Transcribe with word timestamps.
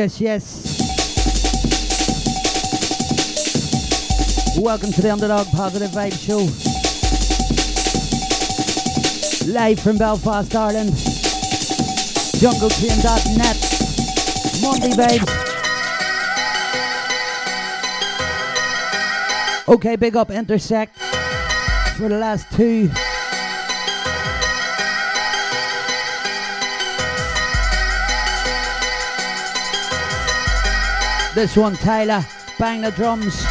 Yes, 0.00 0.16
yes. 0.18 0.42
Welcome 4.58 4.92
to 4.92 5.02
the 5.02 5.12
Underdog 5.12 5.46
Positive 5.48 5.90
Vibe 5.90 6.16
Show. 6.26 6.38
Live 9.52 9.78
from 9.78 9.98
Belfast, 9.98 10.56
Ireland. 10.56 10.92
JungleTrain.net. 12.40 13.58
Monday, 14.62 14.96
babes. 14.96 15.30
Okay, 19.68 19.96
big 19.96 20.16
up 20.16 20.30
Intersect 20.30 20.96
for 21.98 22.08
the 22.08 22.18
last 22.18 22.50
two. 22.52 22.88
This 31.34 31.56
one, 31.56 31.76
Tayla. 31.76 32.24
bang 32.58 32.80
the 32.80 32.90
drums. 32.90 33.49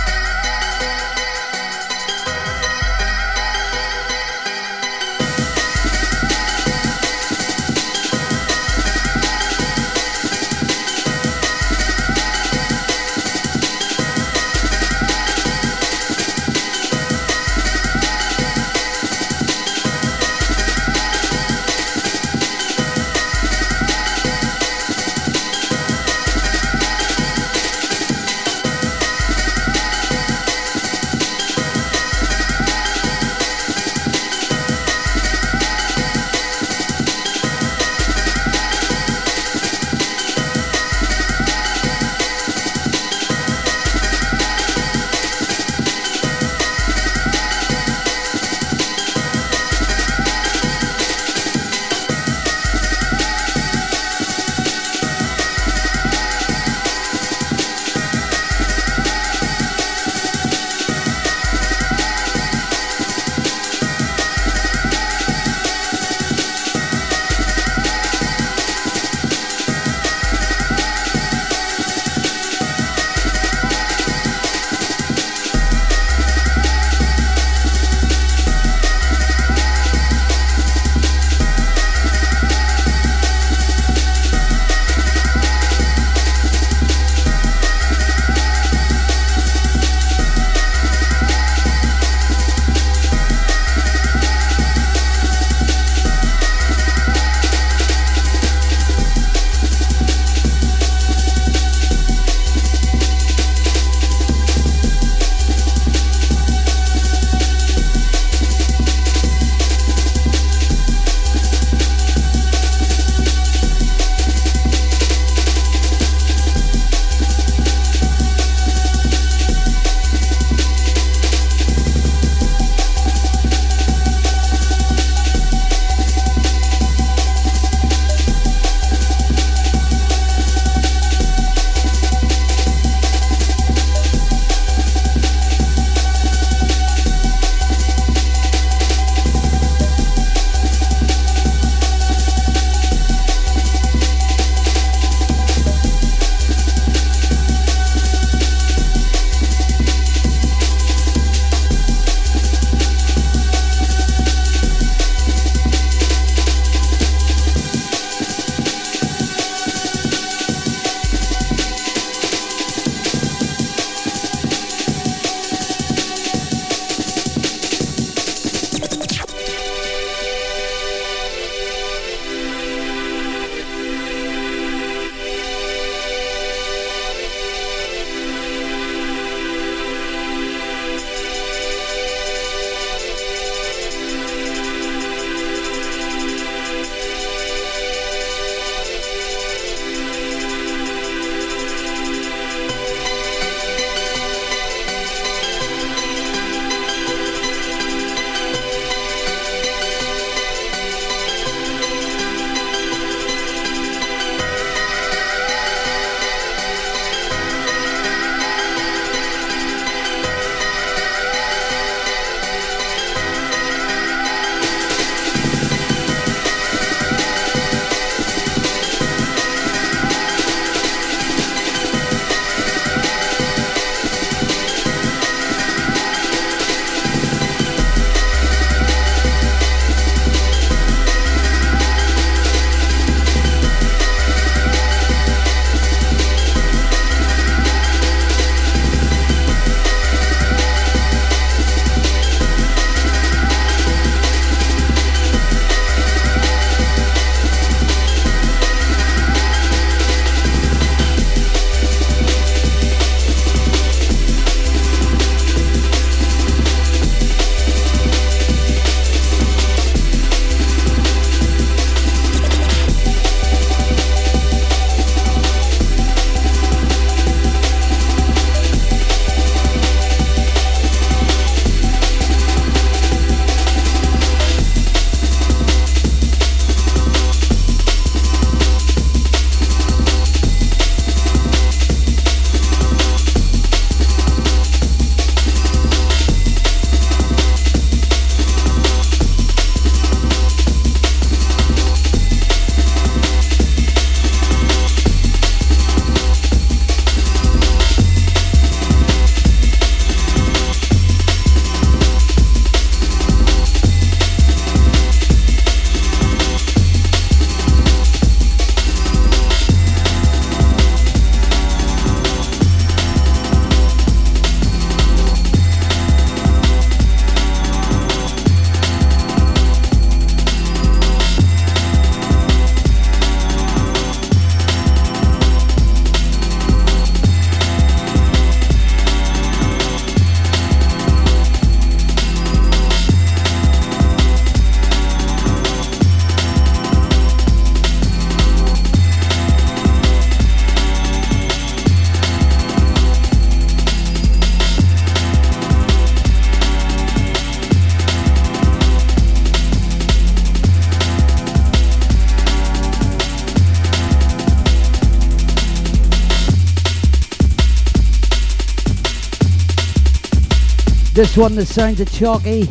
This 361.19 361.35
one, 361.35 361.53
the 361.53 361.65
sounds 361.65 361.99
of 361.99 362.07
Chalke. 362.07 362.63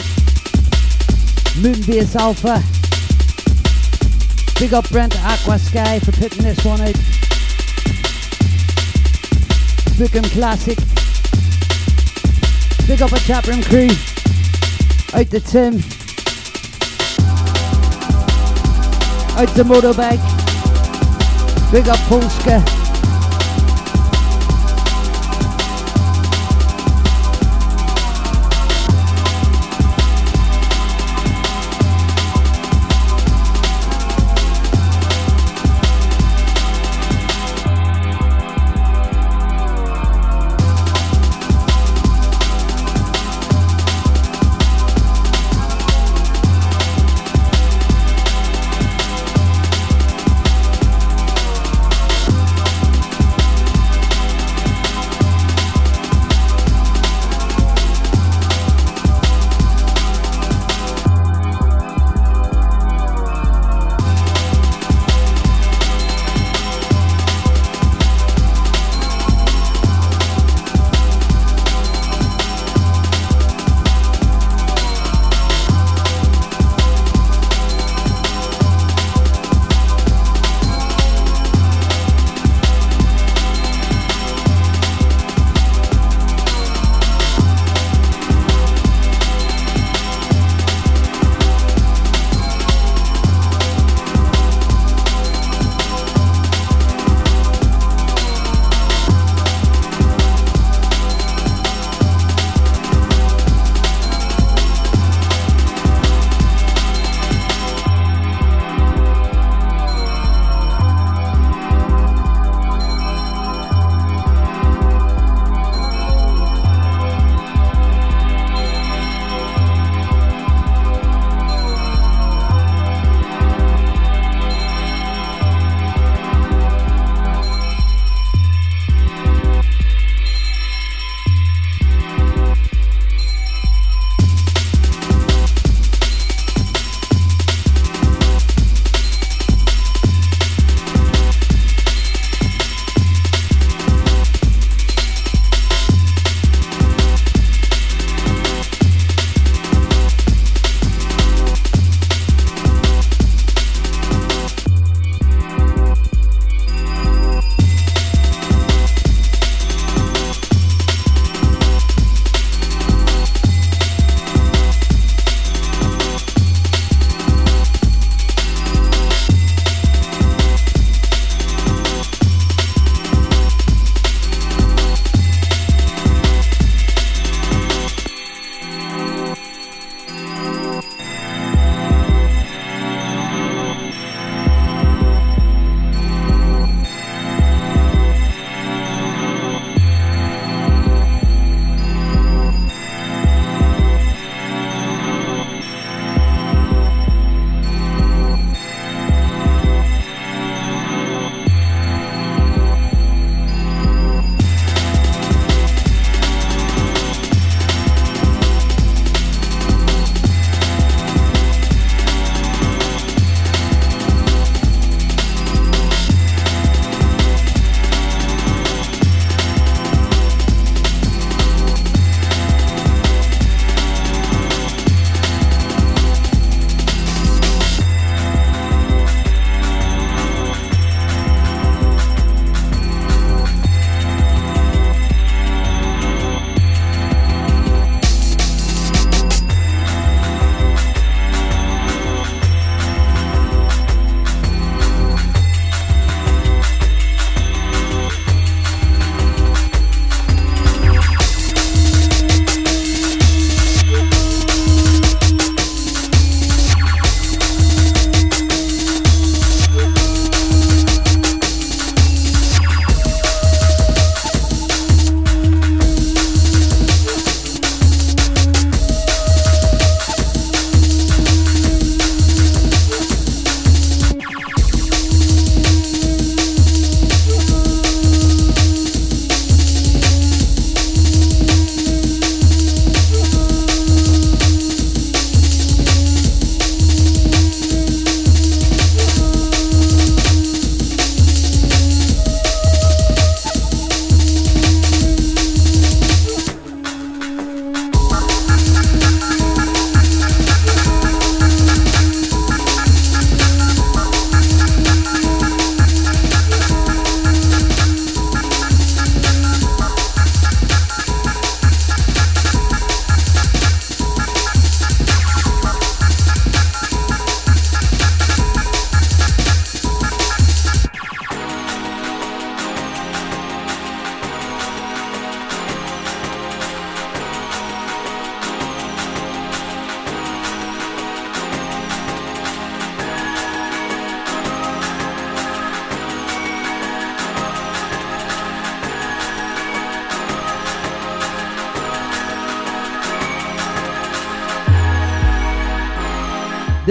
Moonbase 1.61 2.17
Alpha. 2.17 2.63
Big 4.59 4.73
up 4.73 4.89
Brent 4.89 5.13
Aquasky 5.13 6.03
for 6.03 6.13
putting 6.13 6.45
this 6.45 6.65
one 6.65 6.81
out. 6.81 6.95
Bookham 9.99 10.25
Classic. 10.33 10.79
Big 12.87 13.03
up 13.03 13.13
a 13.13 13.17
chatroom 13.17 13.63
crew. 13.67 13.91
Out 15.13 15.31
to 15.31 15.41
Tim. 15.41 15.75
Out 19.37 19.55
to 19.57 19.63
Motorbike. 19.63 20.23
Big 21.71 21.87
up 21.87 21.99
Polska. 22.09 22.78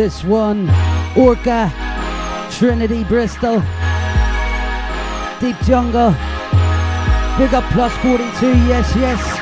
This 0.07 0.23
one, 0.23 0.69
Orca, 1.17 1.69
Trinity, 2.49 3.03
Bristol, 3.03 3.59
Deep 5.41 5.57
Jungle. 5.65 6.11
Big 7.37 7.53
up 7.53 7.69
plus 7.73 7.91
42, 7.97 8.47
yes, 8.69 8.95
yes. 8.95 9.36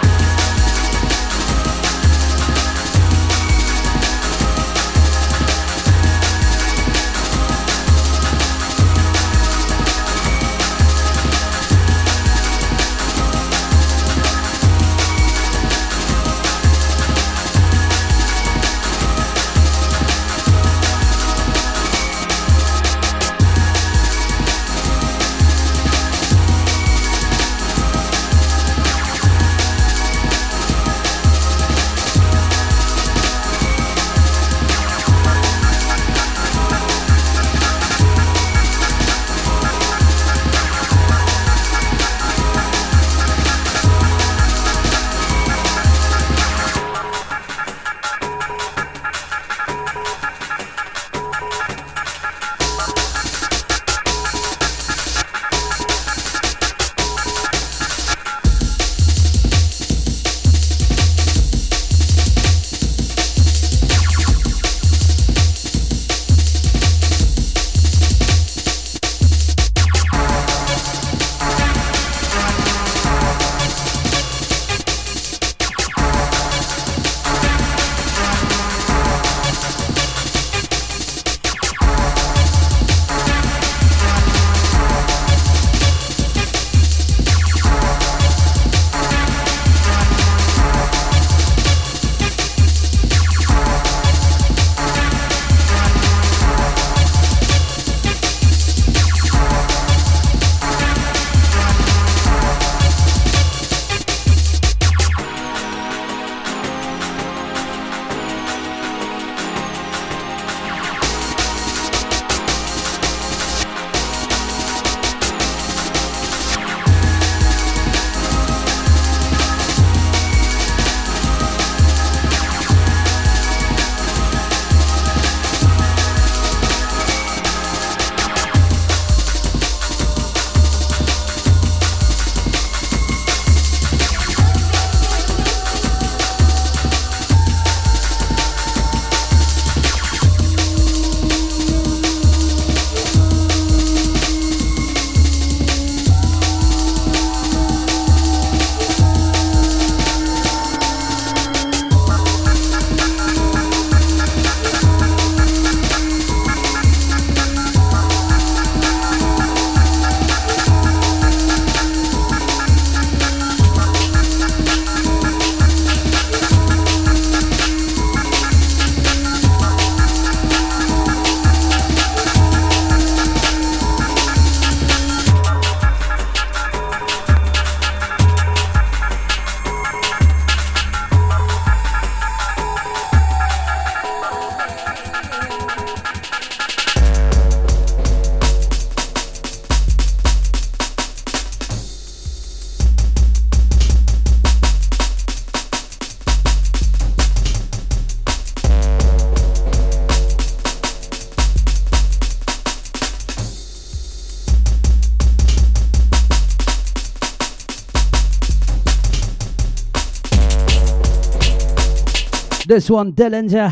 This 212.75 212.89
one, 212.89 213.13
Dillinja, 213.13 213.71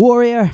Warrior. 0.00 0.50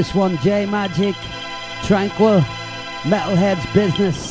This 0.00 0.14
one, 0.14 0.38
J 0.38 0.64
Majik, 0.64 1.14
Tranquil, 1.84 2.40
Metalheadz 3.02 3.62
Business. 3.74 4.29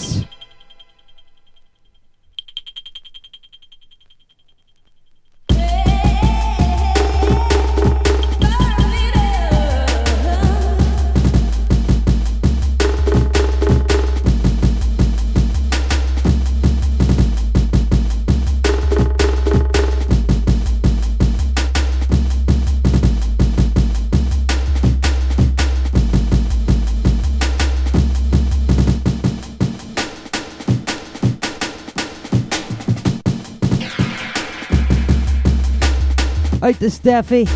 To 36.79 36.85
Steffi. 36.85 37.47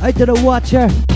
Out 0.00 0.14
to 0.16 0.26
the 0.26 0.34
Watcher. 0.44 1.07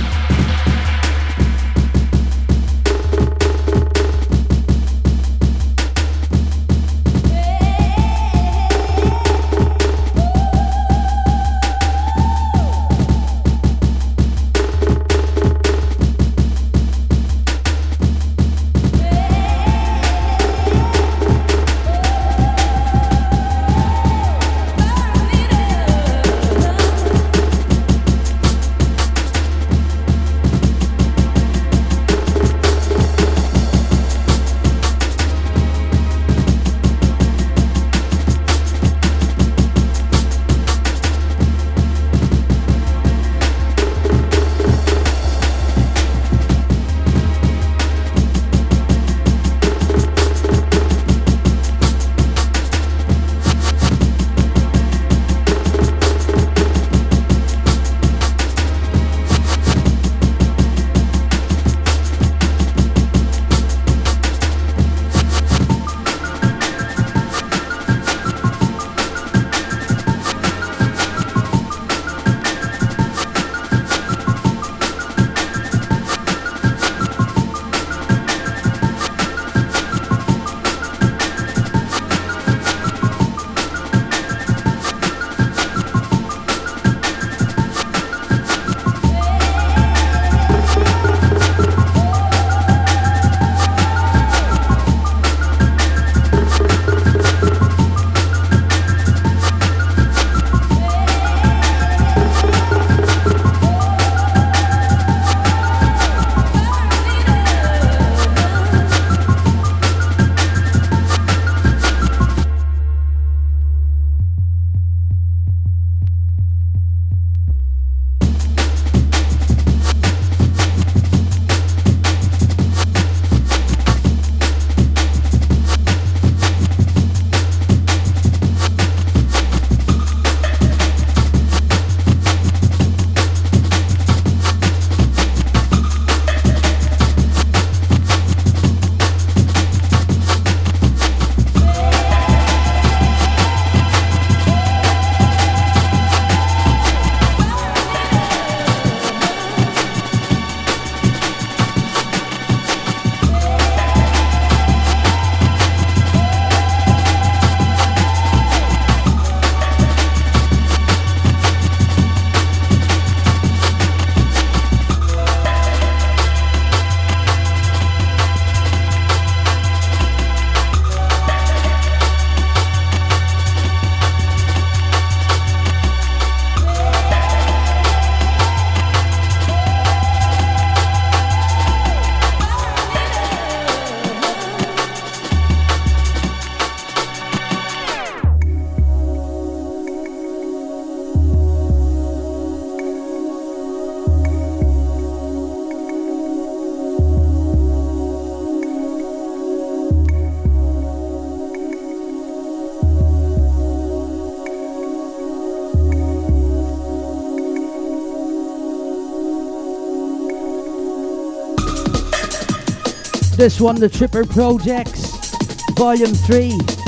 This 213.42 213.60
one, 213.60 213.74
the 213.74 213.88
Tripper 213.88 214.24
Projects, 214.24 215.34
Volume 215.74 216.14
3. 216.14 216.81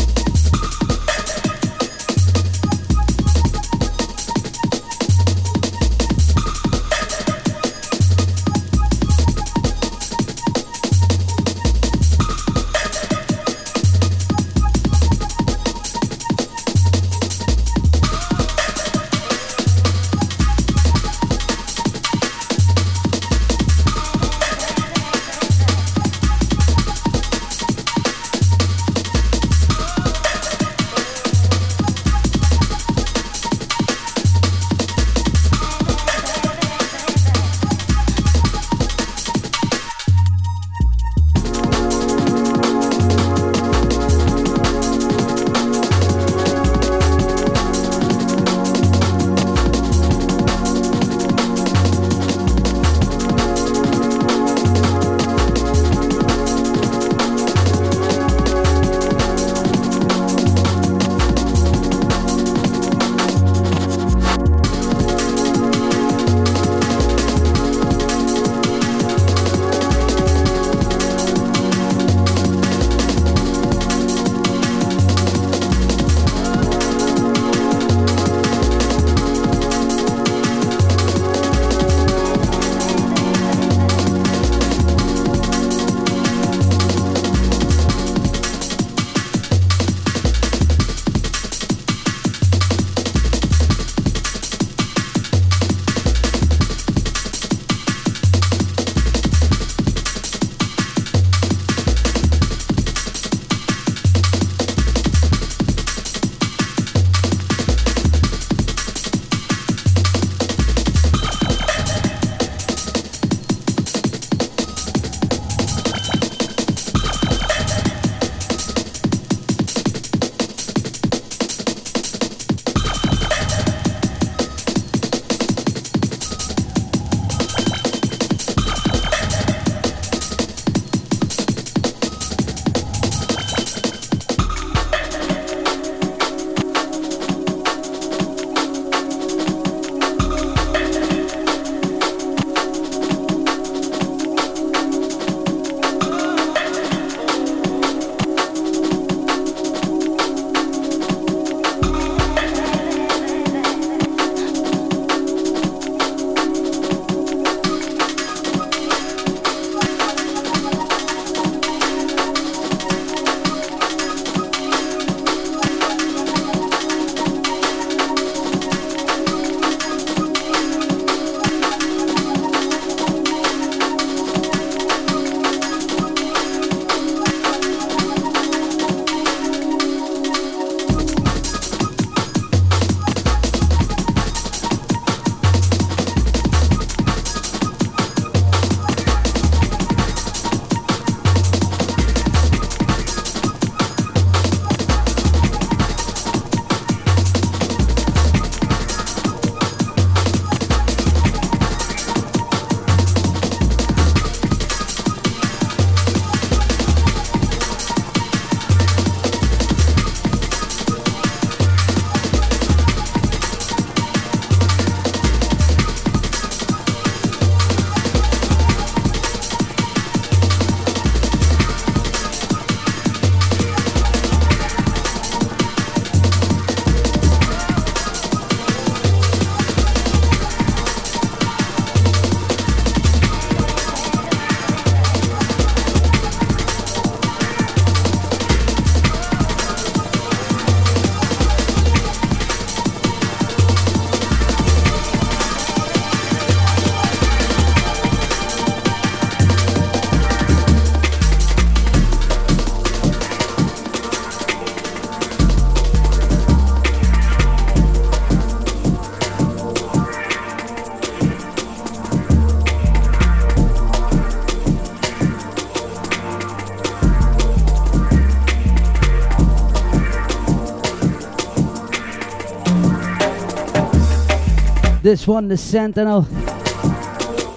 This 275.15 275.29
one, 275.29 275.47
the 275.47 275.57
Sentinel. 275.57 276.25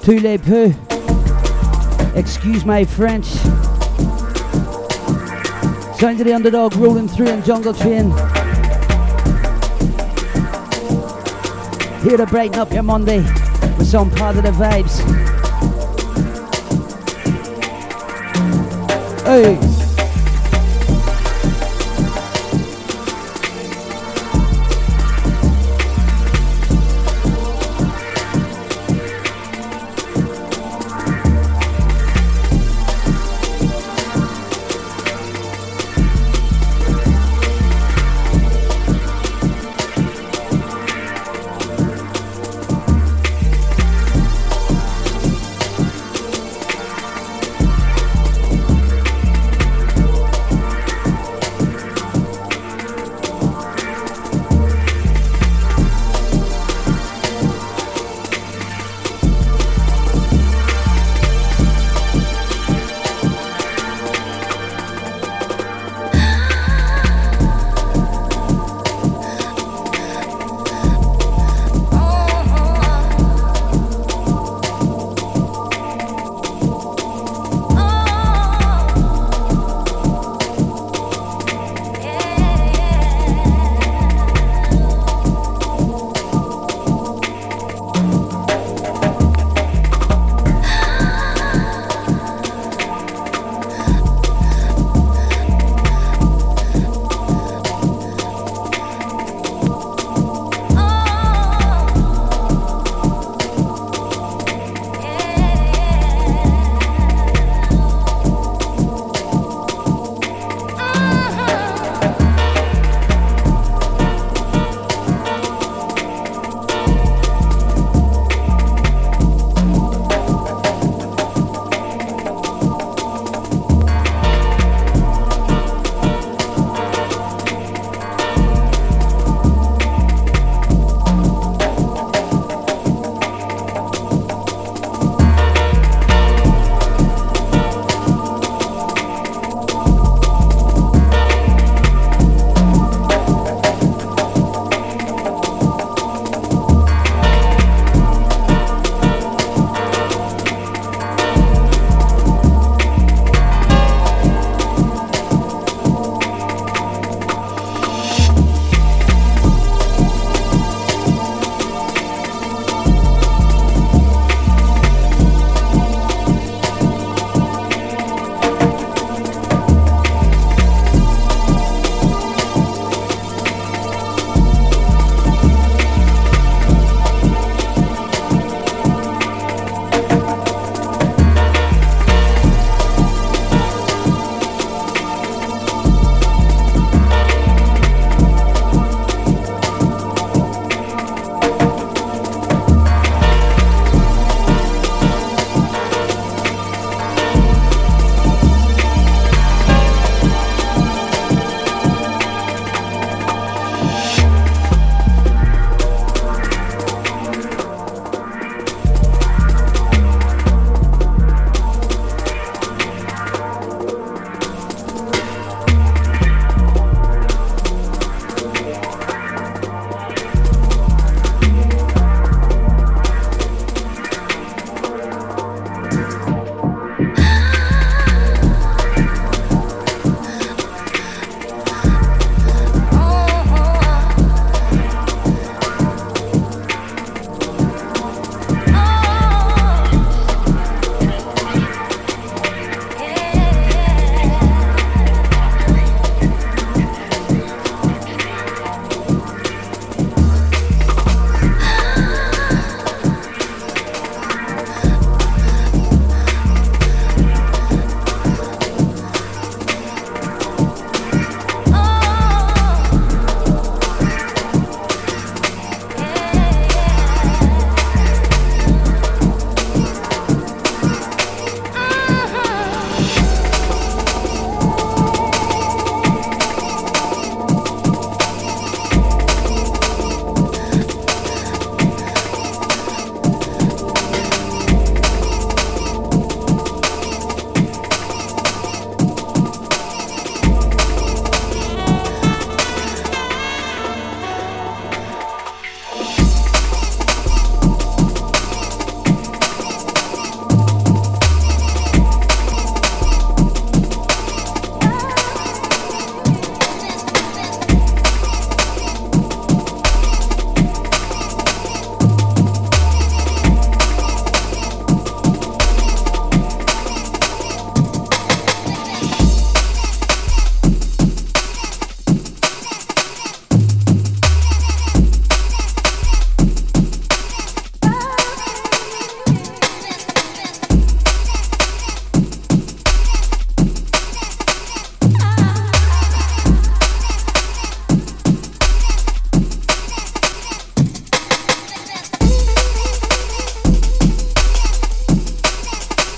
Tule 0.04 0.38
Poo. 0.38 0.76
Excuse 2.15 2.63
my 2.63 2.86
French. 2.86 3.26
Sound 5.96 6.20
of 6.20 6.28
the 6.28 6.34
underdog 6.36 6.76
rolling 6.76 7.08
through 7.08 7.30
in 7.30 7.41
Jungle 7.43 7.74
Train. 7.74 8.12
Here 12.04 12.17
to 12.17 12.28
brighten 12.30 12.60
up 12.60 12.72
your 12.72 12.84
Monday 12.84 13.24
with 13.80 13.88
some 13.88 14.12
positive 14.12 14.54
vibes. 14.54 15.02
Hey! 19.26 19.77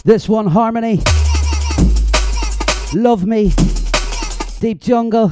This 0.09 0.27
one, 0.27 0.47
Harmony. 0.47 0.99
Love 2.95 3.27
Me. 3.27 3.53
Deep 4.59 4.81
Jungle. 4.81 5.31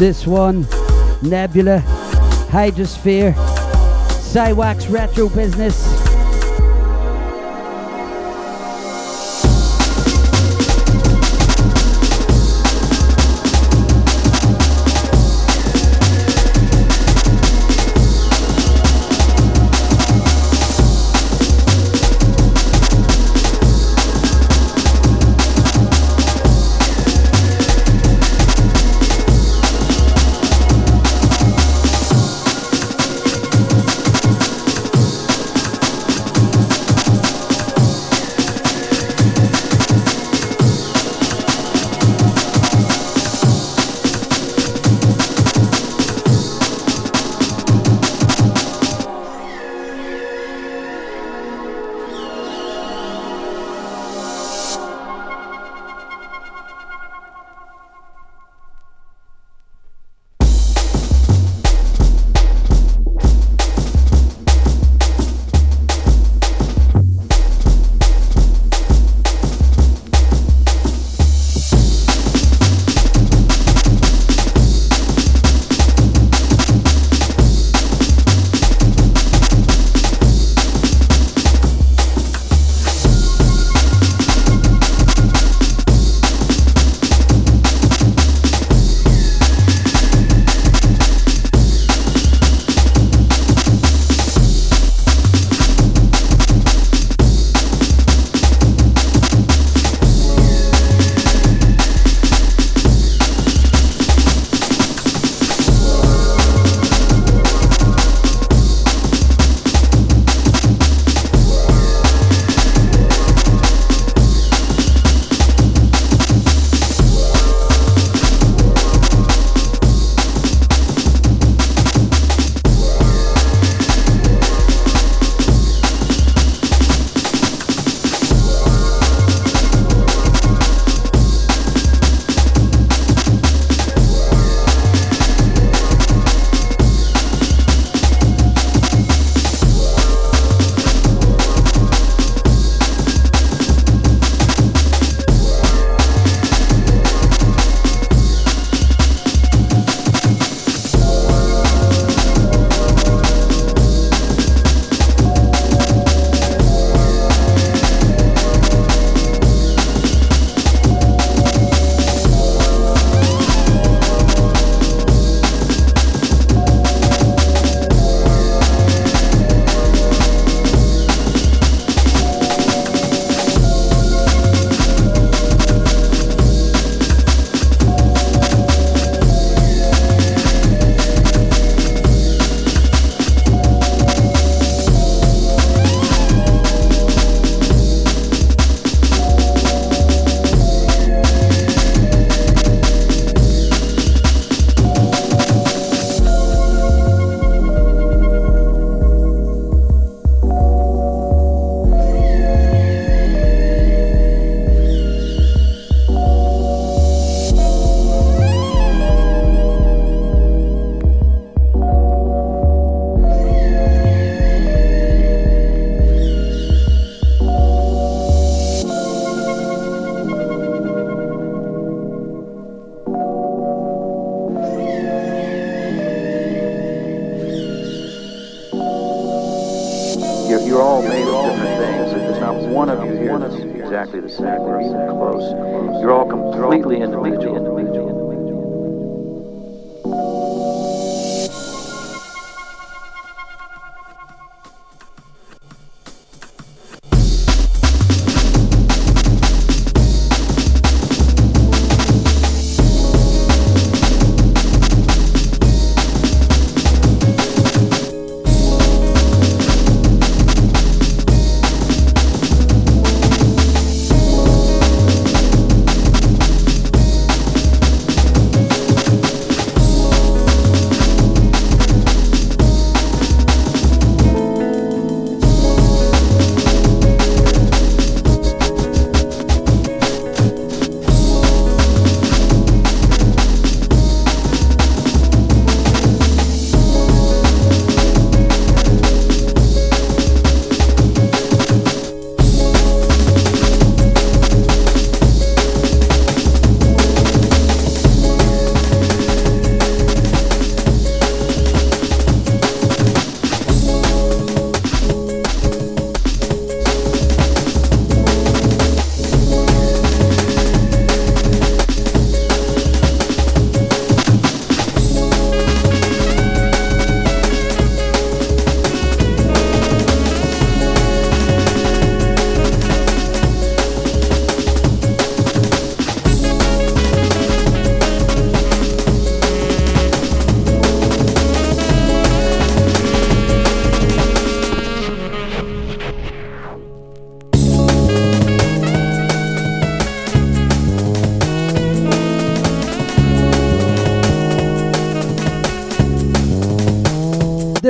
This 0.00 0.26
one, 0.26 0.66
Nebula, 1.20 1.82
Hydrosphere, 2.48 3.34
SciWax 3.34 4.90
Retro 4.90 5.28
Business. 5.28 5.99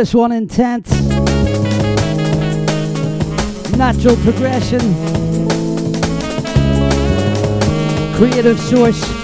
This 0.00 0.14
one 0.14 0.32
intense. 0.32 0.90
Natural 3.76 4.16
progression. 4.16 4.80
Creative 8.14 8.58
source. 8.58 9.19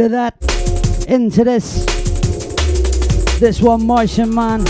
Out 0.00 0.06
of 0.06 0.12
that, 0.12 1.06
into 1.08 1.44
this. 1.44 1.84
This 3.38 3.60
one, 3.60 3.86
Martian 3.86 4.34
Man. 4.34 4.60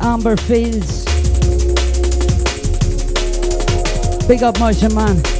Amber 0.00 0.36
Fields. 0.36 1.04
Big 4.26 4.42
up, 4.42 4.58
Martian 4.58 4.92
Man. 4.96 5.31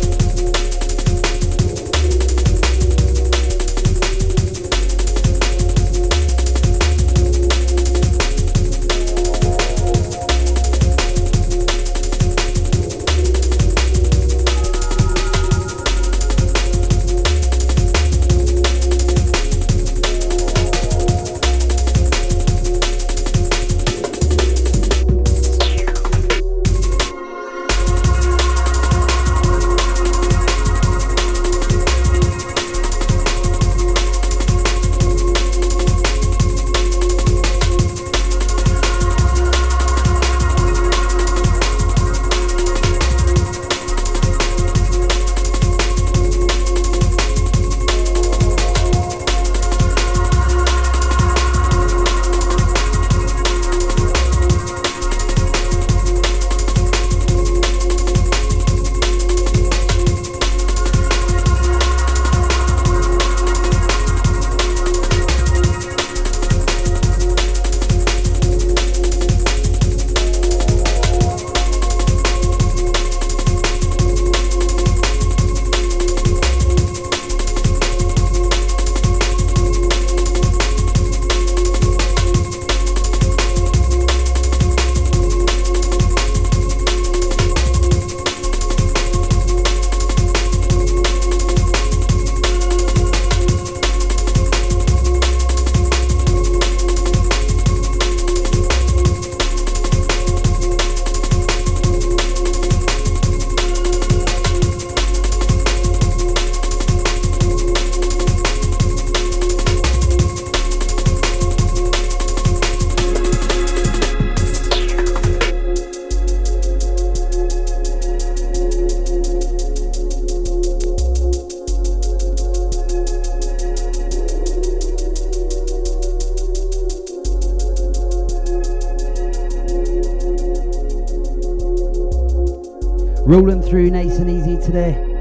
Through 133.72 133.88
nice 133.88 134.18
and 134.18 134.28
easy 134.28 134.58
today. 134.62 135.11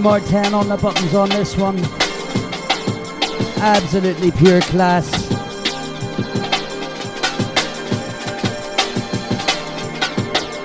Blu 0.00 0.12
Mar 0.12 0.20
Ten 0.20 0.54
on 0.54 0.66
the 0.66 0.78
buttons 0.78 1.14
on 1.14 1.28
this 1.28 1.58
one. 1.58 1.78
Absolutely 3.60 4.30
pure 4.30 4.62
class. 4.62 5.10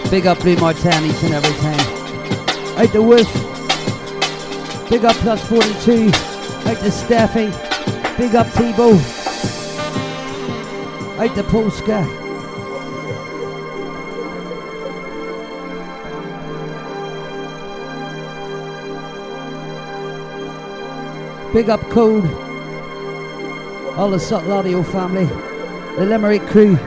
Big 0.10 0.26
up 0.26 0.40
Blu 0.40 0.56
Mar 0.56 0.74
Ten 0.74 1.04
each 1.04 1.22
and 1.24 1.34
every 1.34 1.54
time. 1.60 2.78
Out 2.78 2.94
the 2.94 3.02
Wolf. 3.02 4.90
Big 4.90 5.04
up 5.04 5.16
plus 5.18 5.46
42. 5.50 6.06
Out 6.70 6.78
to 6.78 6.90
Steffi. 6.90 8.18
Big 8.18 8.36
up 8.36 8.48
Tebow. 8.48 8.96
Out 11.20 11.36
the 11.36 11.44
Polska. 11.44 12.25
Big 21.56 21.70
up 21.70 21.90
Code, 21.90 22.26
all 23.96 24.10
the 24.10 24.20
Subtle 24.20 24.52
Audio 24.52 24.84
family, 24.84 25.24
the 25.96 26.06
Limerick 26.06 26.42
crew. 26.48 26.78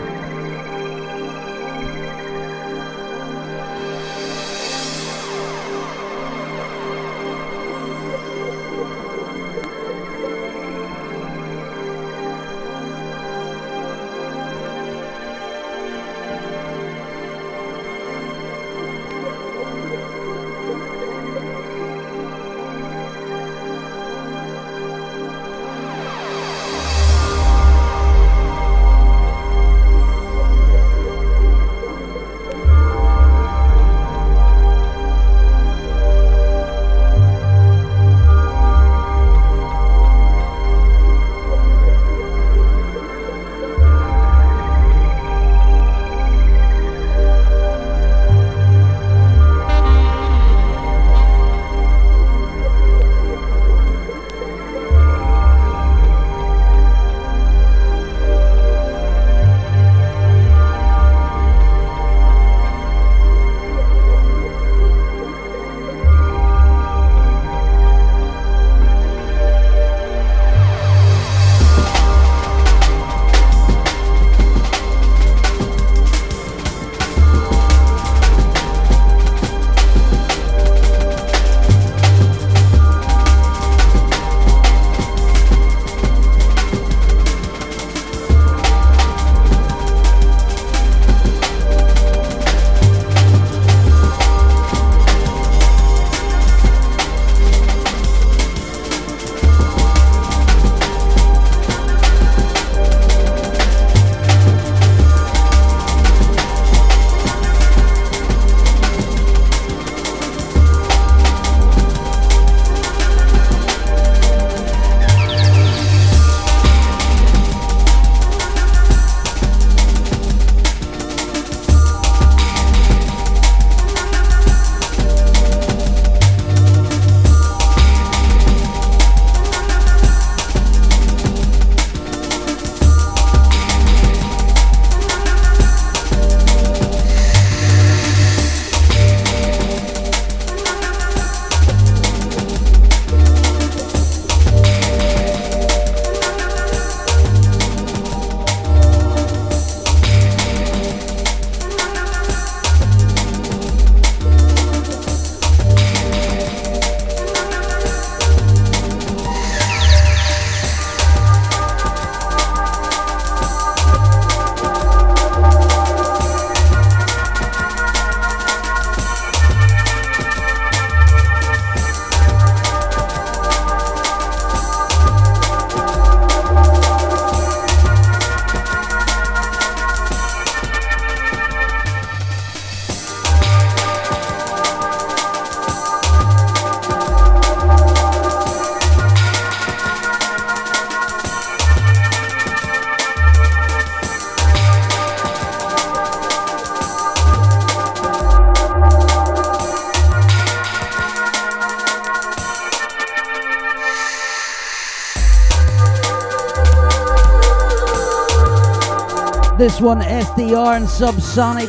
One, 209.80 210.00
SDR 210.00 210.76
and 210.76 210.86
Subsonic. 210.86 211.68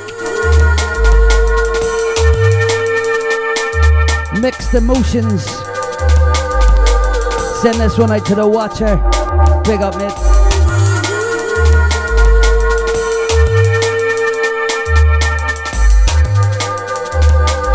Mixed 4.41 4.73
emotions. 4.73 5.45
Send 7.61 7.79
this 7.79 7.99
one 7.99 8.11
out 8.11 8.25
to 8.25 8.35
the 8.35 8.47
watcher. 8.47 8.95
Big 9.63 9.81
up, 9.81 9.95
mate. 9.97 10.39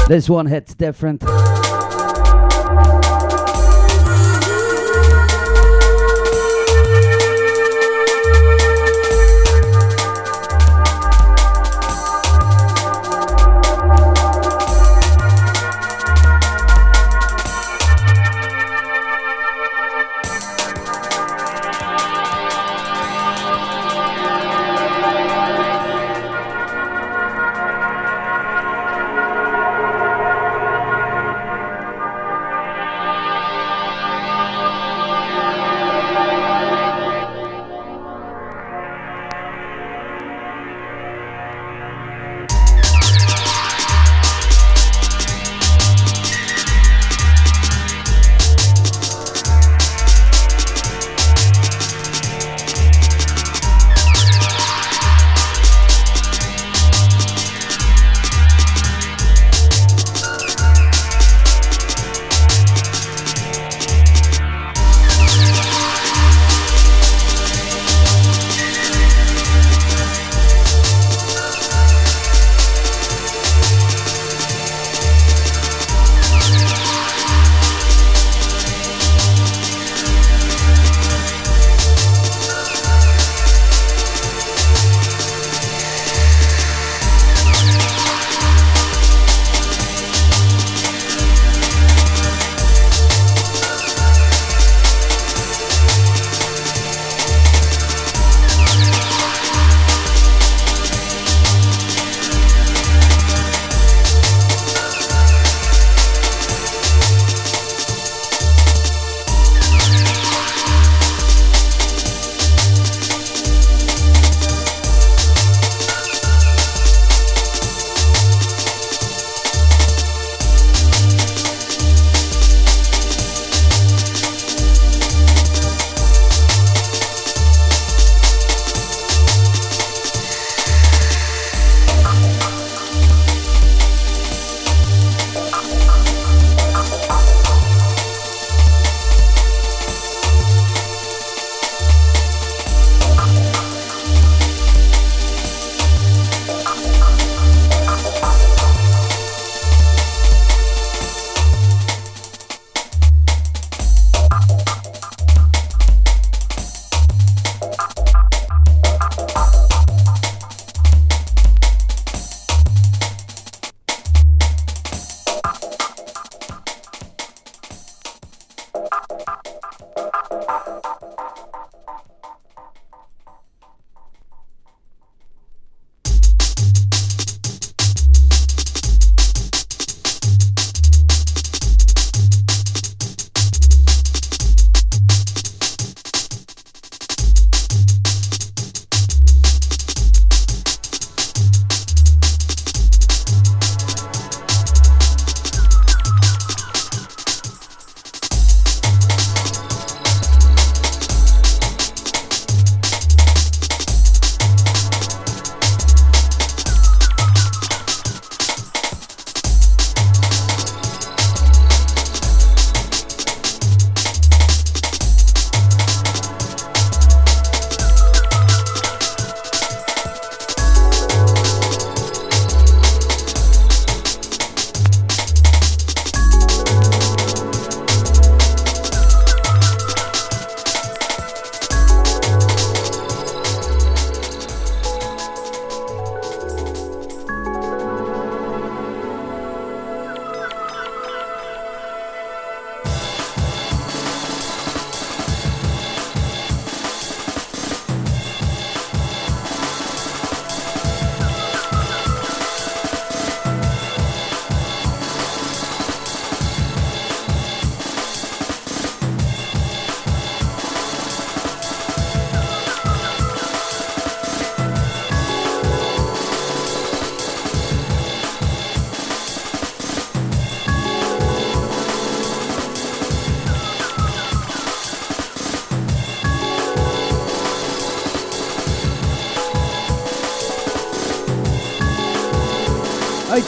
This 0.09 0.29
one 0.29 0.47
hits 0.47 0.75
different. 0.75 1.23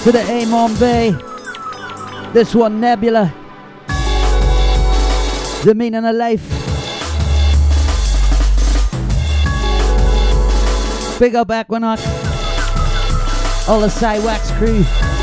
To 0.06 0.12
the 0.12 0.22
Amon 0.22 0.72
Bay. 0.78 1.10
This 2.32 2.54
one, 2.54 2.78
Nebula. 2.80 3.34
The 5.64 5.74
meaning 5.74 6.04
of 6.04 6.14
life. 6.14 6.48
Big 11.18 11.34
up 11.34 11.50
Equinox. 11.50 12.06
All 13.68 13.80
the 13.80 13.88
SciWax 13.88 14.56
crew. 14.58 15.15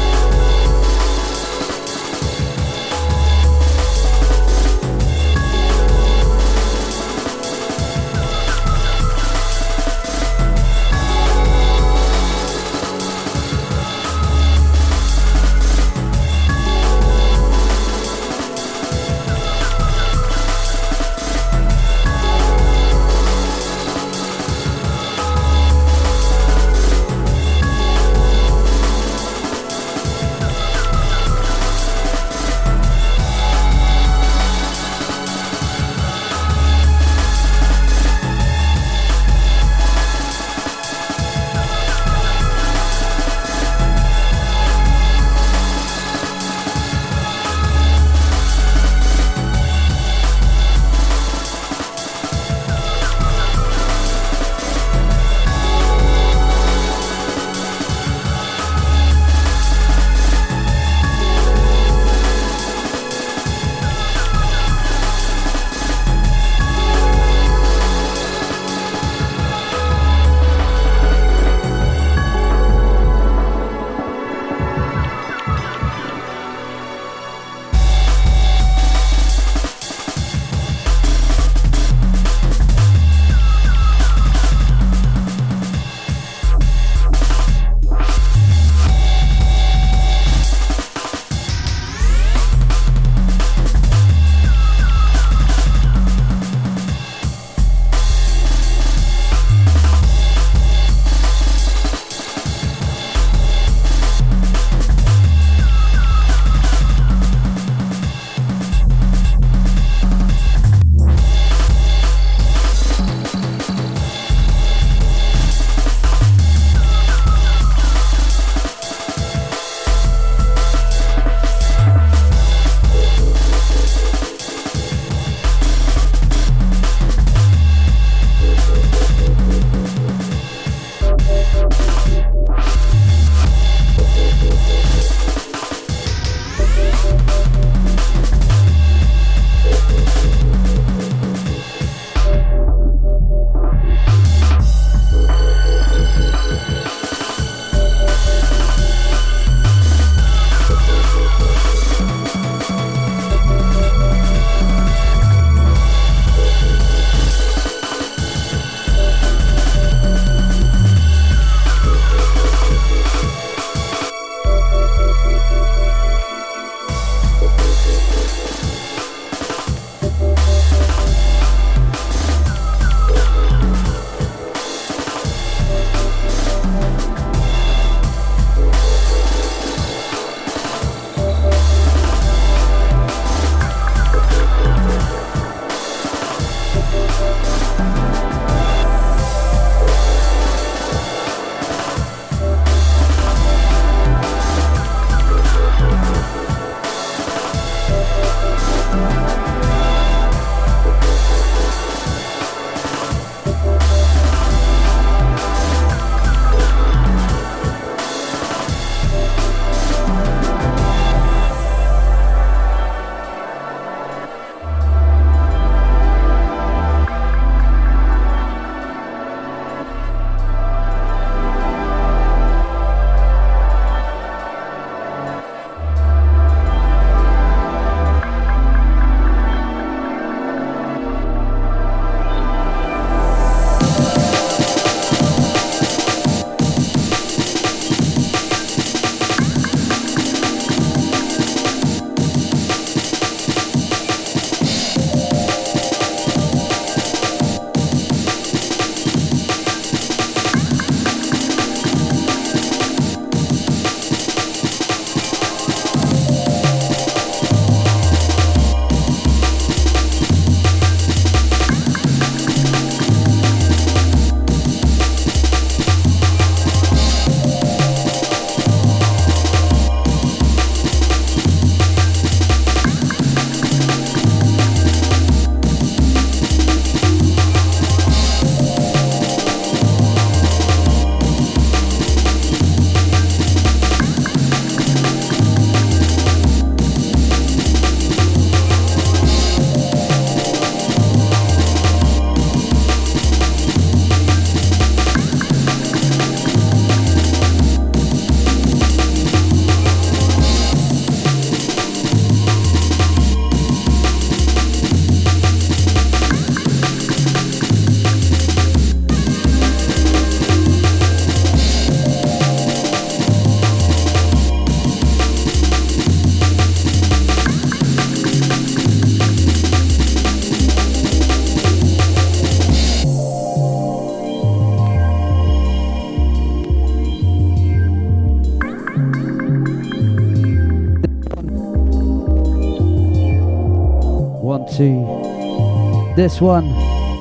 This 336.24 336.40
one, 336.40 336.70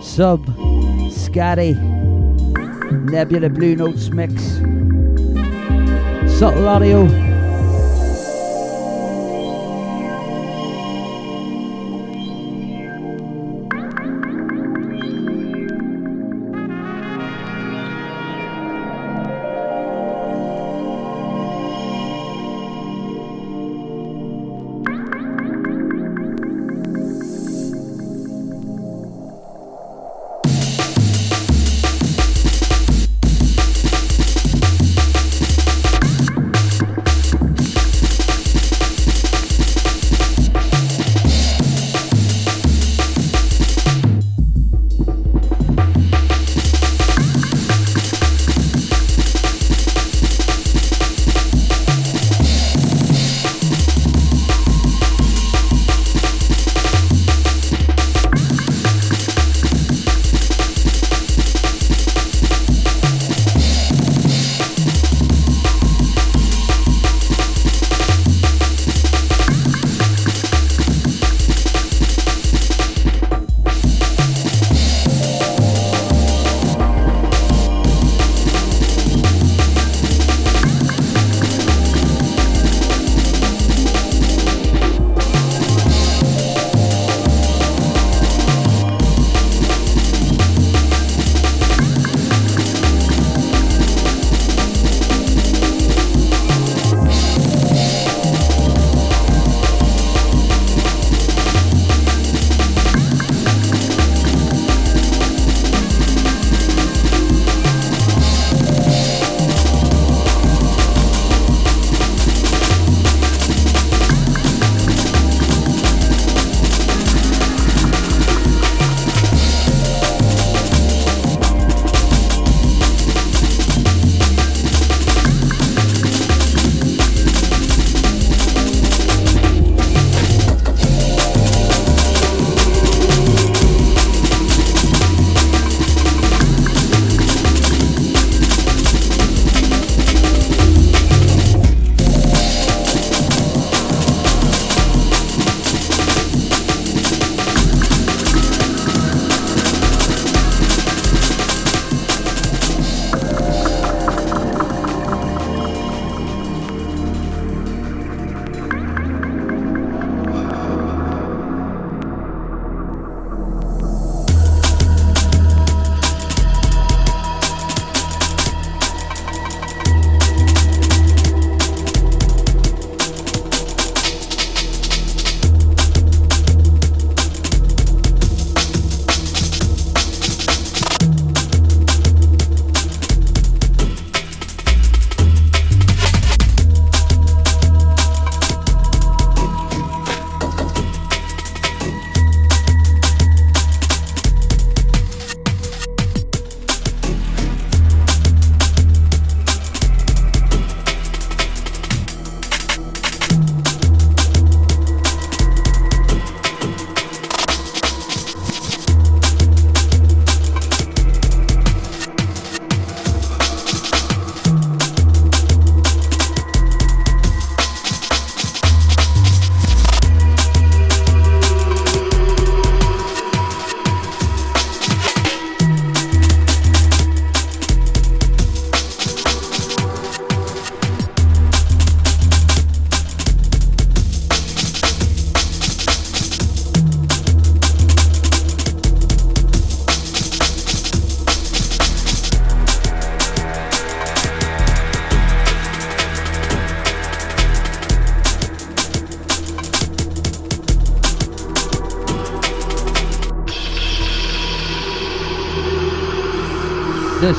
Sub 0.01 0.47
Skadi, 1.11 1.75
Nebula 3.11 3.51
Blue 3.51 3.75
Notes 3.75 4.11
Mix, 4.11 4.41
Subtle 6.39 6.69
Audio. 6.69 7.32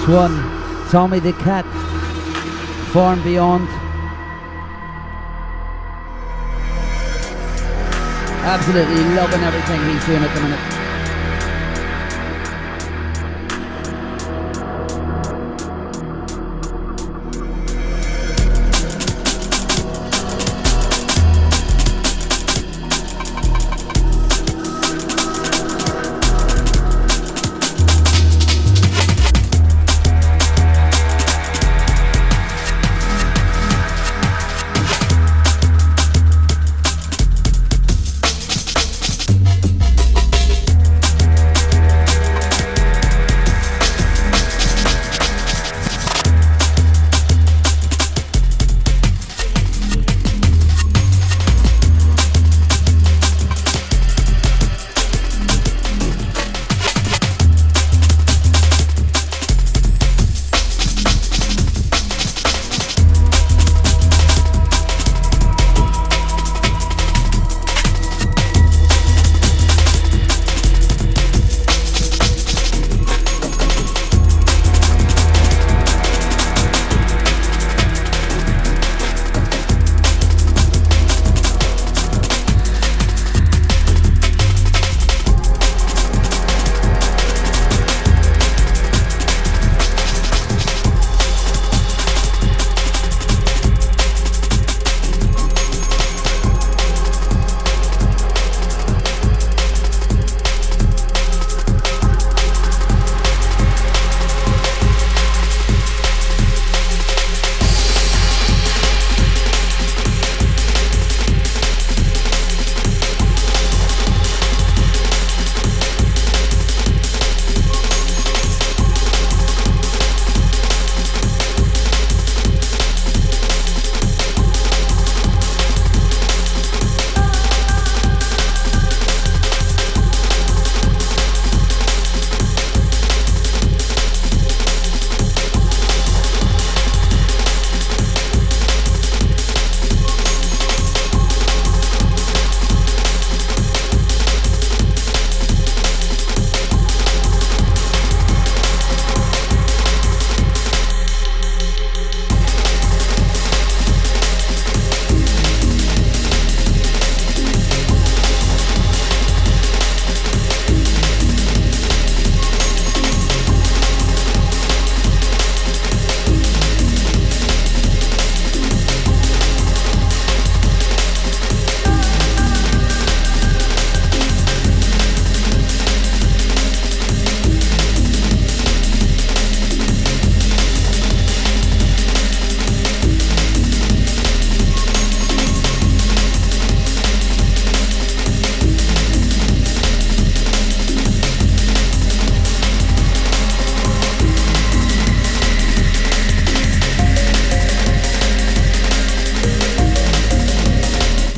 This 0.04 0.12
one, 0.12 0.36
Tommy 0.90 1.20
the 1.20 1.32
Cat, 1.32 1.64
Far 2.92 3.14
and 3.14 3.24
Beyond. 3.24 3.70
Absolutely 8.44 9.16
loving 9.16 9.44
everything 9.44 9.80
he's 9.90 10.06
doing 10.06 10.22
at 10.22 10.36
the 10.36 10.42
minute. 10.42 10.83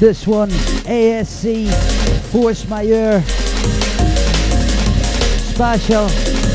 This 0.06 0.28
one, 0.28 0.50
ASC, 0.86 1.68
Force 2.32 2.68
Majeure, 2.70 3.24
Spatial. 5.50 6.55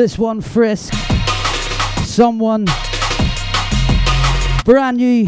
This 0.00 0.18
one, 0.18 0.40
Friske. 0.40 0.94
Someone. 2.06 2.64
Brand 4.64 4.96
new. 4.96 5.26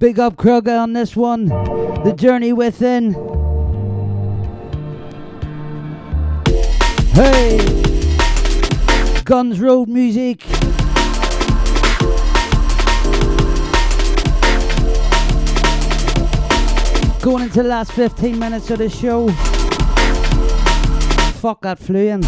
Big 0.00 0.18
up 0.18 0.36
Krugah 0.36 0.82
on 0.82 0.94
this 0.94 1.14
one. 1.14 1.44
The 1.44 2.14
Journey 2.16 2.54
Within. 2.54 3.12
Hey! 7.12 7.58
Gunns 9.24 9.60
Road 9.60 9.90
music. 9.90 10.40
Going 17.20 17.42
into 17.42 17.62
the 17.62 17.68
last 17.68 17.92
15 17.92 18.38
minutes 18.38 18.70
of 18.70 18.78
the 18.78 18.88
show. 18.88 19.28
Fuck 21.42 21.60
that 21.60 21.78
fluent. 21.78 22.24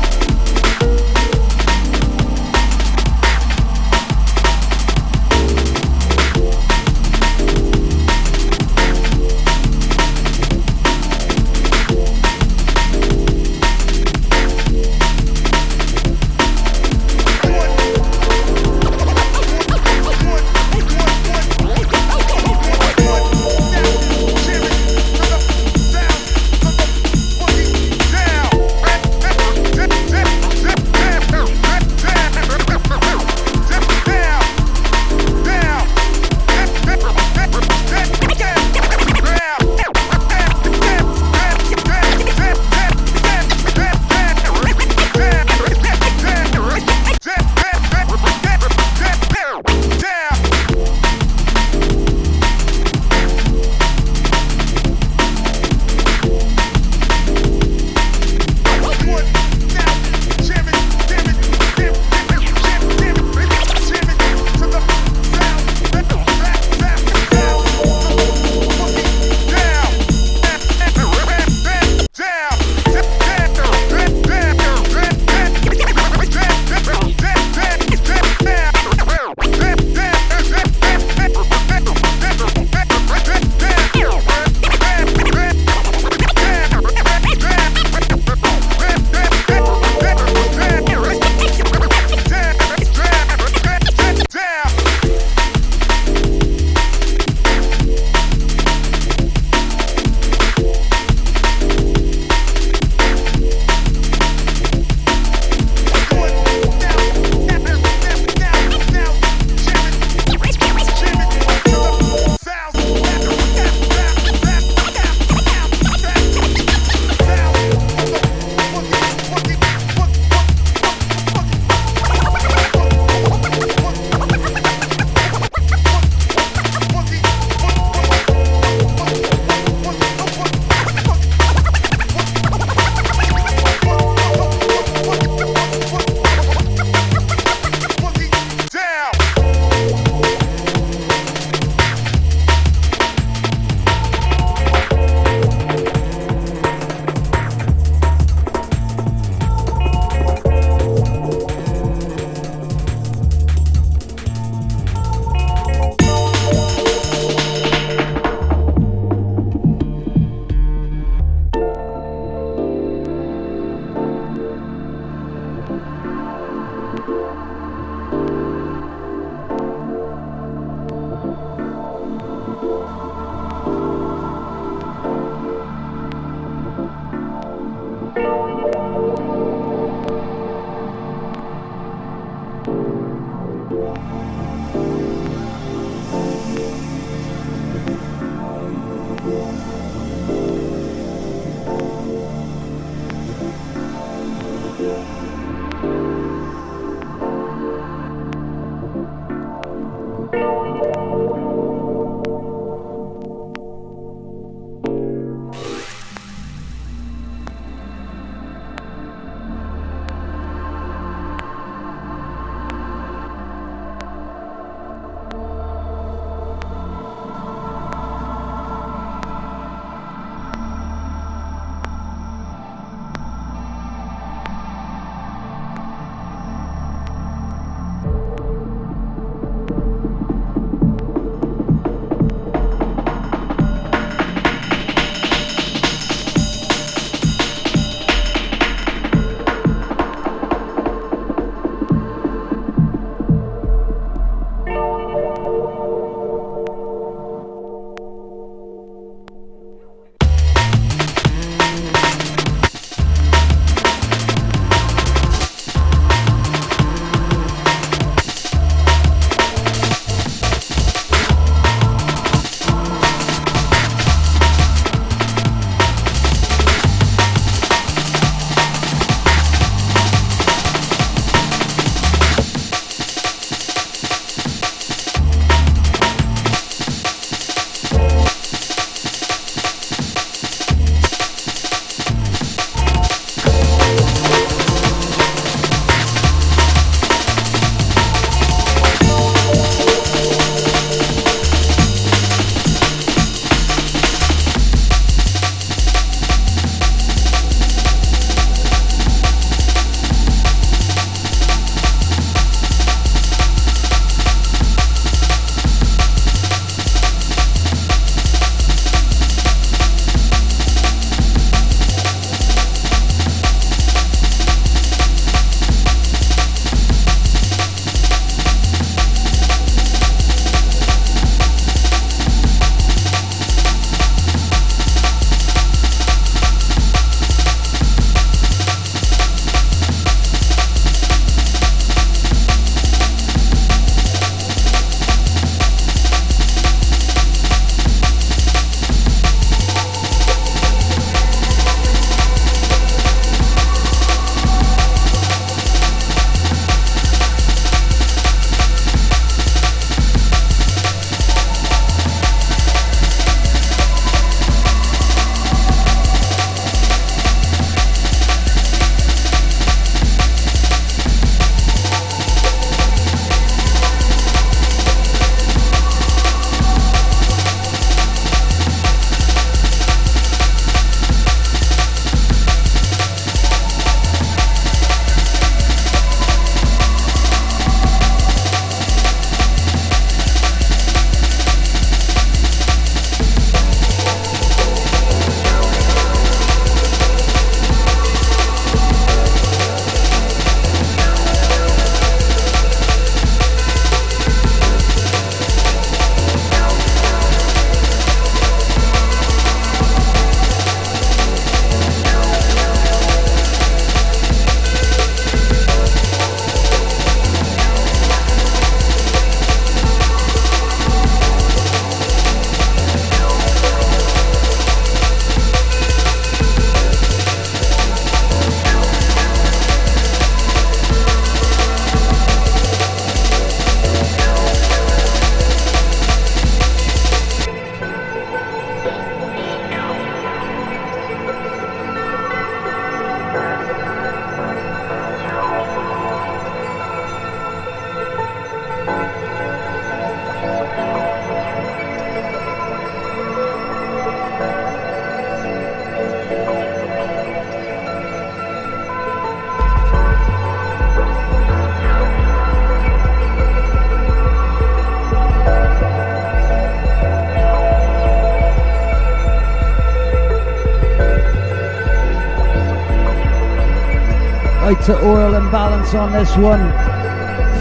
To 464.87 464.99
Aural 464.99 465.35
Imbalance 465.35 465.95
on 465.95 466.11
this 466.11 466.37
one. 466.37 466.59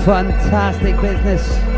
Fantastic 0.05 0.99
business. 0.99 1.70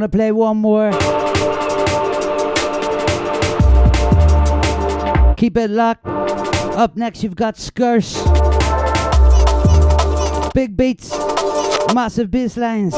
I'm 0.00 0.04
gonna 0.04 0.16
play 0.16 0.32
one 0.32 0.56
more. 0.56 0.92
Keep 5.36 5.58
it 5.58 5.68
locked. 5.68 6.06
Up 6.06 6.96
next, 6.96 7.22
you've 7.22 7.36
got 7.36 7.56
Skirse. 7.56 8.16
Big 10.54 10.74
beats, 10.74 11.10
massive 11.92 12.30
bass 12.30 12.56
lines. 12.56 12.94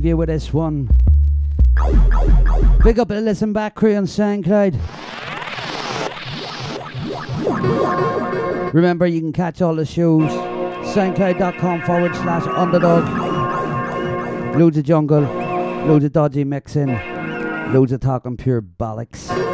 Leave 0.00 0.06
you 0.06 0.16
with 0.16 0.30
this 0.30 0.50
one. 0.50 0.88
Big 2.82 2.98
up 2.98 3.08
the 3.08 3.20
Listen 3.20 3.52
Back 3.52 3.74
crew 3.74 3.94
on 3.96 4.04
SoundCloud. 4.06 4.72
Remember, 8.72 9.06
you 9.06 9.20
can 9.20 9.34
catch 9.34 9.60
all 9.60 9.74
the 9.74 9.84
shows 9.84 10.30
soundcloud.com 10.94 11.82
forward 11.82 12.14
slash 12.14 12.44
undadog. 12.44 13.04
Loads 14.58 14.78
of 14.78 14.84
jungle, 14.84 15.20
loads 15.20 16.06
of 16.06 16.14
dodgy 16.14 16.44
mixing, 16.44 16.98
loads 17.74 17.92
of 17.92 18.00
talking 18.00 18.38
pure 18.38 18.62
bollocks. 18.62 19.49